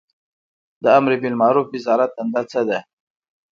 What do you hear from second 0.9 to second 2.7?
امربالمعروف وزارت دنده څه